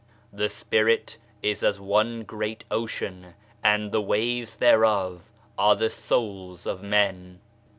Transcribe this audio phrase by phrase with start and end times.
[0.33, 6.81] The Spirit is as one great ocean and the waves thereof are the souls of
[6.81, 7.39] men.